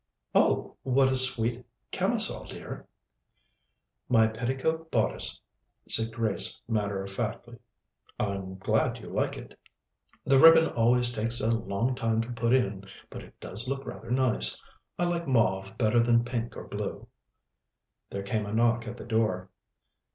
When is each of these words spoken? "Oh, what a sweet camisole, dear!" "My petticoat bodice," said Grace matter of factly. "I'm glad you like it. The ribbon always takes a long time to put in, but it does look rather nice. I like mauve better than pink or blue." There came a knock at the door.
"Oh, 0.33 0.77
what 0.81 1.09
a 1.09 1.15
sweet 1.15 1.63
camisole, 1.91 2.45
dear!" 2.45 2.87
"My 4.09 4.25
petticoat 4.25 4.89
bodice," 4.89 5.39
said 5.87 6.11
Grace 6.11 6.59
matter 6.67 7.03
of 7.03 7.11
factly. 7.11 7.59
"I'm 8.19 8.57
glad 8.57 8.97
you 8.97 9.11
like 9.11 9.37
it. 9.37 9.59
The 10.25 10.39
ribbon 10.39 10.69
always 10.69 11.13
takes 11.13 11.39
a 11.39 11.51
long 11.53 11.93
time 11.93 12.19
to 12.21 12.31
put 12.31 12.51
in, 12.51 12.85
but 13.11 13.21
it 13.21 13.39
does 13.39 13.69
look 13.69 13.85
rather 13.85 14.09
nice. 14.09 14.59
I 14.97 15.03
like 15.03 15.27
mauve 15.27 15.77
better 15.77 15.99
than 15.99 16.23
pink 16.25 16.57
or 16.57 16.67
blue." 16.67 17.07
There 18.09 18.23
came 18.23 18.47
a 18.47 18.53
knock 18.53 18.87
at 18.87 18.97
the 18.97 19.05
door. 19.05 19.49